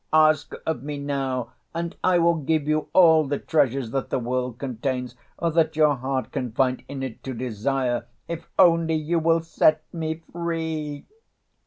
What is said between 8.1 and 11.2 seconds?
if only you will set me free!"